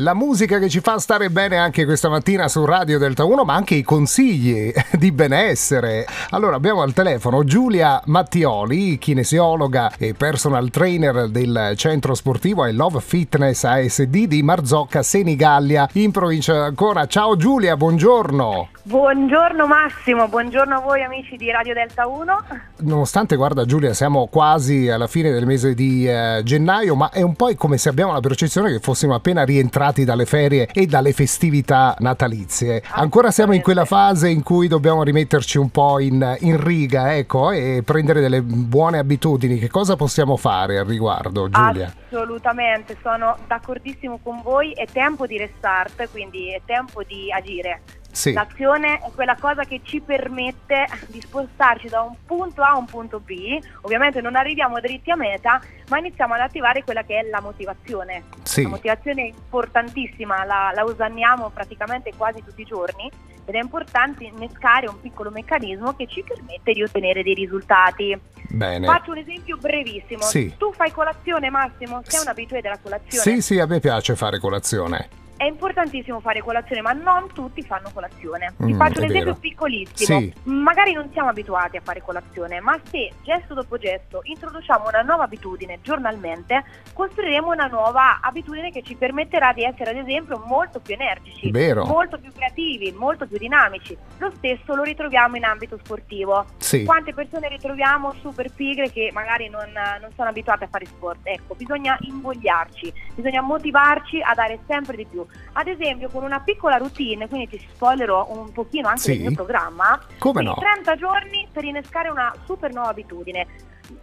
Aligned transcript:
La 0.00 0.12
musica 0.12 0.58
che 0.58 0.68
ci 0.68 0.80
fa 0.80 0.98
stare 0.98 1.30
bene 1.30 1.56
anche 1.56 1.86
questa 1.86 2.10
mattina 2.10 2.48
su 2.48 2.66
Radio 2.66 2.98
Delta 2.98 3.24
1, 3.24 3.44
ma 3.44 3.54
anche 3.54 3.76
i 3.76 3.82
consigli 3.82 4.70
di 4.92 5.10
benessere. 5.10 6.04
Allora 6.30 6.56
abbiamo 6.56 6.82
al 6.82 6.92
telefono 6.92 7.44
Giulia 7.44 8.02
Mattioli, 8.04 8.98
kinesiologa 8.98 9.92
e 9.96 10.12
personal 10.12 10.68
trainer 10.68 11.30
del 11.30 11.72
centro 11.76 12.14
sportivo 12.14 12.66
I 12.66 12.74
Love 12.74 13.00
Fitness 13.00 13.64
ASD 13.64 14.26
di 14.26 14.42
Marzocca, 14.42 15.02
Senigallia, 15.02 15.88
in 15.92 16.10
provincia 16.10 16.52
d'Ancona. 16.52 17.06
Ciao 17.06 17.34
Giulia, 17.36 17.74
buongiorno. 17.74 18.68
Buongiorno 18.82 19.66
Massimo, 19.66 20.28
buongiorno 20.28 20.76
a 20.76 20.80
voi 20.80 21.02
amici 21.02 21.36
di 21.36 21.50
Radio 21.50 21.72
Delta 21.72 22.06
1. 22.06 22.44
Nonostante, 22.80 23.34
guarda 23.34 23.64
Giulia, 23.64 23.94
siamo 23.94 24.26
quasi 24.26 24.90
alla 24.90 25.08
fine 25.08 25.32
del 25.32 25.46
mese 25.46 25.74
di 25.74 26.06
eh, 26.06 26.42
gennaio, 26.44 26.94
ma 26.94 27.10
è 27.10 27.22
un 27.22 27.34
po' 27.34 27.50
come 27.56 27.78
se 27.78 27.88
abbiamo 27.88 28.12
la 28.12 28.20
percezione 28.20 28.70
che 28.70 28.78
fossimo 28.78 29.14
appena 29.14 29.42
rientrati 29.42 29.84
dalle 29.92 30.26
ferie 30.26 30.68
e 30.72 30.86
dalle 30.86 31.12
festività 31.12 31.96
natalizie. 31.98 32.82
Ancora 32.90 33.30
siamo 33.30 33.54
in 33.54 33.62
quella 33.62 33.84
fase 33.84 34.28
in 34.28 34.42
cui 34.42 34.68
dobbiamo 34.68 35.02
rimetterci 35.02 35.58
un 35.58 35.70
po' 35.70 35.98
in, 35.98 36.36
in 36.40 36.62
riga, 36.62 37.14
ecco, 37.16 37.50
e 37.50 37.82
prendere 37.84 38.20
delle 38.20 38.42
buone 38.42 38.98
abitudini. 38.98 39.58
Che 39.58 39.68
cosa 39.68 39.96
possiamo 39.96 40.36
fare 40.36 40.78
al 40.78 40.86
riguardo, 40.86 41.48
Giulia? 41.48 41.92
Assolutamente, 42.10 42.96
sono 43.02 43.36
d'accordissimo 43.46 44.18
con 44.22 44.40
voi, 44.42 44.72
è 44.72 44.86
tempo 44.90 45.26
di 45.26 45.38
restart, 45.38 46.08
quindi 46.10 46.52
è 46.52 46.60
tempo 46.64 47.02
di 47.02 47.32
agire. 47.32 47.80
Sì. 48.16 48.32
L'azione 48.32 49.00
è 49.00 49.10
quella 49.14 49.36
cosa 49.38 49.64
che 49.64 49.82
ci 49.84 50.00
permette 50.00 50.86
di 51.08 51.20
spostarci 51.20 51.88
da 51.88 52.00
un 52.00 52.14
punto 52.24 52.62
A 52.62 52.70
a 52.70 52.78
un 52.78 52.86
punto 52.86 53.20
B. 53.20 53.58
Ovviamente 53.82 54.22
non 54.22 54.36
arriviamo 54.36 54.80
dritti 54.80 55.10
a 55.10 55.16
meta, 55.16 55.60
ma 55.90 55.98
iniziamo 55.98 56.32
ad 56.32 56.40
attivare 56.40 56.82
quella 56.82 57.02
che 57.02 57.18
è 57.18 57.28
la 57.28 57.42
motivazione. 57.42 58.24
Sì. 58.42 58.62
La 58.62 58.70
motivazione 58.70 59.24
è 59.24 59.26
importantissima, 59.26 60.46
la, 60.46 60.72
la 60.74 60.84
usanniamo 60.84 61.50
praticamente 61.50 62.10
quasi 62.16 62.42
tutti 62.42 62.62
i 62.62 62.64
giorni 62.64 63.10
ed 63.44 63.54
è 63.54 63.60
importante 63.60 64.24
innescare 64.24 64.88
un 64.88 64.98
piccolo 64.98 65.30
meccanismo 65.30 65.94
che 65.94 66.06
ci 66.06 66.24
permette 66.26 66.72
di 66.72 66.82
ottenere 66.82 67.22
dei 67.22 67.34
risultati. 67.34 68.18
Bene. 68.48 68.86
Faccio 68.86 69.10
un 69.10 69.18
esempio 69.18 69.58
brevissimo. 69.58 70.22
Sì. 70.22 70.54
Tu 70.56 70.72
fai 70.72 70.90
colazione, 70.90 71.50
Massimo? 71.50 72.00
Sei 72.02 72.22
un 72.22 72.28
abitué 72.28 72.62
della 72.62 72.78
colazione? 72.82 73.22
Sì, 73.22 73.42
sì, 73.42 73.60
a 73.60 73.66
me 73.66 73.78
piace 73.78 74.16
fare 74.16 74.38
colazione. 74.38 75.24
È 75.36 75.44
importantissimo 75.44 76.20
fare 76.20 76.40
colazione, 76.40 76.80
ma 76.80 76.92
non 76.92 77.30
tutti 77.32 77.62
fanno 77.62 77.90
colazione. 77.92 78.54
Ti 78.56 78.72
Mm, 78.72 78.76
faccio 78.78 79.00
un 79.00 79.04
esempio 79.04 79.24
vero. 79.32 79.36
piccolissimo. 79.38 80.20
Sì. 80.20 80.32
Magari 80.44 80.92
non 80.92 81.10
siamo 81.12 81.28
abituati 81.28 81.76
a 81.76 81.80
fare 81.82 82.00
colazione, 82.00 82.60
ma 82.60 82.78
se 82.90 83.10
gesto 83.22 83.52
dopo 83.52 83.76
gesto 83.76 84.20
introduciamo 84.22 84.88
una 84.88 85.02
nuova 85.02 85.24
abitudine 85.24 85.80
giornalmente, 85.82 86.64
costruiremo 86.94 87.50
una 87.52 87.66
nuova 87.66 88.20
abitudine 88.22 88.70
che 88.70 88.82
ci 88.82 88.94
permetterà 88.94 89.52
di 89.52 89.62
essere, 89.62 89.90
ad 89.90 89.96
esempio, 89.98 90.42
molto 90.46 90.80
più 90.80 90.94
energici, 90.94 91.50
Vero. 91.50 91.84
molto 91.84 92.18
più 92.18 92.32
creativi, 92.32 92.92
molto 92.92 93.26
più 93.26 93.36
dinamici. 93.36 93.96
Lo 94.18 94.32
stesso 94.36 94.74
lo 94.74 94.82
ritroviamo 94.84 95.36
in 95.36 95.44
ambito 95.44 95.78
sportivo. 95.82 96.46
Sì. 96.56 96.84
Quante 96.84 97.12
persone 97.12 97.48
ritroviamo 97.48 98.14
super 98.20 98.50
pigre 98.52 98.90
che 98.90 99.10
magari 99.12 99.50
non, 99.50 99.70
non 100.00 100.10
sono 100.16 100.30
abituate 100.30 100.64
a 100.64 100.68
fare 100.68 100.86
sport? 100.86 101.18
Ecco, 101.24 101.54
bisogna 101.54 101.96
invogliarci, 102.00 102.92
bisogna 103.14 103.42
motivarci 103.42 104.20
a 104.22 104.32
dare 104.34 104.60
sempre 104.66 104.96
di 104.96 105.04
più. 105.04 105.24
Ad 105.54 105.66
esempio, 105.68 106.08
con 106.10 106.22
una 106.22 106.40
piccola 106.40 106.76
routine, 106.76 107.28
quindi 107.28 107.48
ti 107.48 107.66
spoilerò 107.72 108.26
un 108.30 108.52
pochino 108.52 108.88
anche 108.88 109.00
Sì. 109.00 109.12
del 109.16 109.20
mio 109.28 109.34
programma, 109.34 109.98
Come 110.18 110.42
no? 110.42 110.54
30 110.54 110.96
giorni 110.96 111.48
per 111.52 111.64
innescare 111.64 112.08
una 112.10 112.32
super 112.44 112.72
nuova 112.72 112.90
abitudine. 112.90 113.46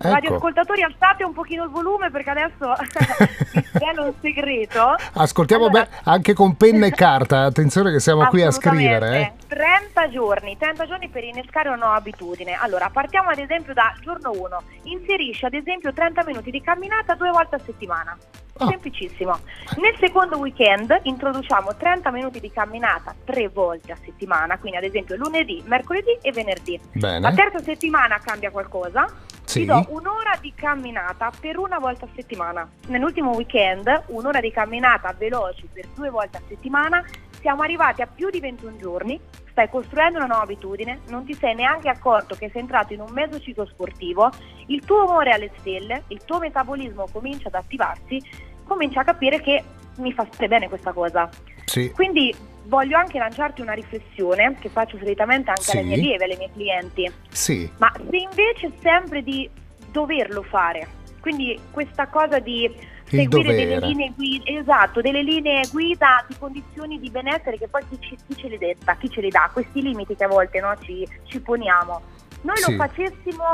Ecco. 0.00 0.08
Radioascoltatori, 0.12 0.82
alzate 0.82 1.22
un 1.22 1.32
pochino 1.32 1.62
il 1.62 1.70
volume 1.70 2.10
perché 2.10 2.30
adesso 2.30 2.74
vi 3.54 3.64
svelo 3.72 4.04
un 4.06 4.12
segreto. 4.20 4.96
Ascoltiamo 5.14 5.66
Allora- 5.66 5.84
bene 5.84 5.96
anche 6.04 6.34
con 6.34 6.56
penna 6.56 6.86
e 6.86 6.90
carta. 6.90 7.44
Attenzione 7.44 7.92
che 7.92 8.00
siamo 8.00 8.26
qui 8.26 8.42
a 8.42 8.50
scrivere. 8.50 9.06
Eh. 9.06 9.22
Assolutamente. 9.22 9.46
30 9.48 10.08
giorni, 10.10 10.56
30 10.58 10.86
giorni 10.86 11.08
per 11.08 11.22
innescare 11.24 11.68
una 11.68 11.78
nuova 11.78 11.94
abitudine. 11.94 12.54
Allora, 12.54 12.90
partiamo 12.90 13.30
ad 13.30 13.38
esempio 13.38 13.72
da 13.72 13.94
giorno 14.00 14.32
1. 14.32 14.62
Inserisci 14.84 15.44
ad 15.44 15.54
esempio 15.54 15.92
30 15.92 16.24
minuti 16.24 16.50
di 16.50 16.60
camminata 16.60 17.14
due 17.14 17.30
volte 17.30 17.54
a 17.56 17.60
settimana. 17.64 18.16
Ah. 18.58 18.66
Semplicissimo. 18.66 19.38
Nel 19.80 19.94
secondo 19.98 20.36
weekend 20.38 20.98
introduciamo 21.02 21.76
30 21.76 22.10
minuti 22.10 22.40
di 22.40 22.50
camminata 22.50 23.14
tre 23.24 23.48
volte 23.48 23.92
a 23.92 23.96
settimana, 24.04 24.58
quindi 24.58 24.78
ad 24.78 24.84
esempio 24.84 25.16
lunedì, 25.16 25.62
mercoledì 25.66 26.18
e 26.20 26.32
venerdì. 26.32 26.80
Bene. 26.92 27.20
La 27.20 27.32
terza 27.32 27.60
settimana 27.62 28.18
cambia 28.18 28.50
qualcosa. 28.50 29.06
Sì. 29.44 29.60
Ti 29.60 29.66
do 29.66 29.86
un'ora 29.88 30.36
di 30.40 30.52
camminata 30.54 31.30
per 31.40 31.58
una 31.58 31.78
volta 31.78 32.04
a 32.04 32.08
settimana. 32.14 32.68
Nell'ultimo 32.88 33.30
weekend, 33.34 34.02
un'ora 34.08 34.40
di 34.40 34.50
camminata 34.50 35.14
veloce 35.16 35.66
per 35.72 35.86
due 35.94 36.10
volte 36.10 36.36
a 36.36 36.42
settimana. 36.46 37.02
Siamo 37.40 37.62
arrivati 37.62 38.02
a 38.02 38.06
più 38.06 38.28
di 38.28 38.40
21 38.40 38.76
giorni. 38.76 39.18
Stai 39.58 39.70
costruendo 39.70 40.18
una 40.18 40.28
nuova 40.28 40.44
abitudine, 40.44 41.00
non 41.08 41.24
ti 41.24 41.34
sei 41.34 41.52
neanche 41.52 41.88
accorto 41.88 42.36
che 42.36 42.48
sei 42.52 42.60
entrato 42.60 42.92
in 42.92 43.00
un 43.00 43.10
mezzo 43.10 43.40
ciclo 43.40 43.66
sportivo, 43.66 44.30
il 44.66 44.84
tuo 44.84 45.02
umore 45.02 45.30
è 45.30 45.34
alle 45.34 45.50
stelle, 45.58 46.04
il 46.10 46.22
tuo 46.24 46.38
metabolismo 46.38 47.08
comincia 47.10 47.48
ad 47.48 47.54
attivarsi, 47.54 48.22
comincia 48.62 49.00
a 49.00 49.04
capire 49.04 49.40
che 49.40 49.64
mi 49.96 50.12
fa 50.12 50.24
stare 50.30 50.46
bene 50.46 50.68
questa 50.68 50.92
cosa. 50.92 51.28
Sì. 51.64 51.90
Quindi 51.90 52.32
voglio 52.66 52.96
anche 52.96 53.18
lanciarti 53.18 53.60
una 53.60 53.72
riflessione 53.72 54.54
che 54.60 54.68
faccio 54.68 54.96
solitamente 54.96 55.50
anche 55.50 55.72
alle 55.72 55.80
Sì. 55.80 55.86
mie 55.88 55.96
lieve, 55.96 56.24
alle 56.24 56.36
mie 56.36 56.50
clienti. 56.52 57.12
Sì. 57.30 57.68
Ma 57.78 57.92
se 57.96 58.16
invece 58.16 58.70
sempre 58.80 59.24
di 59.24 59.50
doverlo 59.90 60.44
fare, 60.44 60.86
quindi 61.20 61.58
questa 61.72 62.06
cosa 62.06 62.38
di 62.38 62.72
seguire 63.08 63.54
delle 63.54 63.74
dovere. 63.74 63.86
linee 63.86 64.12
guida, 64.16 64.44
esatto, 64.46 65.00
delle 65.00 65.22
linee 65.22 65.62
guida 65.72 66.24
di 66.28 66.34
condizioni 66.38 66.98
di 66.98 67.10
benessere 67.10 67.58
che 67.58 67.68
poi 67.68 67.82
chi, 67.88 67.96
ci- 68.00 68.16
chi 68.26 68.36
ce 68.36 68.48
le 68.48 68.58
detta, 68.58 68.96
chi 68.96 69.08
ce 69.10 69.20
le 69.20 69.28
dà, 69.28 69.48
questi 69.52 69.82
limiti 69.82 70.14
che 70.14 70.24
a 70.24 70.28
volte 70.28 70.60
no, 70.60 70.74
ci, 70.80 71.06
ci 71.24 71.40
poniamo. 71.40 72.00
Noi 72.42 72.56
Sì. 72.56 72.70
lo 72.72 72.76
facessimo 72.84 73.44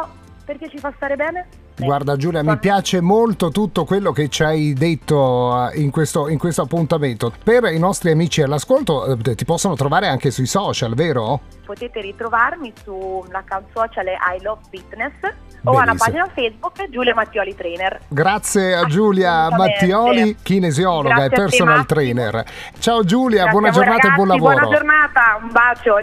perché 0.44 0.68
ci 0.68 0.78
fa 0.78 0.92
stare 0.96 1.16
bene? 1.16 1.46
Guarda 1.76 2.16
Giulia, 2.16 2.44
mi 2.44 2.56
piace 2.58 3.00
molto 3.00 3.48
tutto 3.50 3.84
quello 3.84 4.12
che 4.12 4.28
ci 4.28 4.44
hai 4.44 4.74
detto 4.74 5.70
eh, 5.72 5.80
in 5.80 5.90
questo, 5.90 6.28
in 6.28 6.38
questo 6.38 6.62
appuntamento. 6.62 7.32
Per 7.42 7.64
i 7.64 7.80
nostri 7.80 8.12
amici 8.12 8.42
all'ascolto 8.42 9.16
eh, 9.18 9.34
ti 9.34 9.44
possono 9.44 9.74
trovare 9.74 10.06
anche 10.06 10.30
sui 10.30 10.46
social, 10.46 10.94
vero? 10.94 11.40
Potete 11.66 12.00
ritrovarmi 12.00 12.72
sull'account 12.84 13.66
social 13.74 14.06
I 14.06 14.40
Love 14.42 14.60
Fitness 14.70 15.14
o 15.64 15.78
alla 15.78 15.94
pagina 15.96 16.28
Facebook 16.32 16.88
Giulia 16.90 17.14
Mattioli 17.14 17.54
Trainer. 17.54 18.00
Grazie 18.08 18.74
a 18.74 18.84
Giulia 18.84 19.44
Assolutamente. 19.46 19.86
Mattioli, 19.86 20.36
kinesiologa 20.42 21.08
Grazie 21.08 21.24
e 21.24 21.28
te, 21.28 21.34
personal 21.34 21.76
Massimo. 21.76 21.86
trainer. 21.86 22.44
Ciao 22.78 23.04
Giulia, 23.04 23.42
Grazie 23.42 23.50
buona 23.52 23.70
giornata 23.70 24.08
e 24.08 24.10
buon 24.14 24.28
ragazzi, 24.28 24.42
lavoro. 24.44 24.60
Buona 24.60 24.76
giornata, 24.76 25.40
un 25.42 25.52
bacio. 25.52 26.02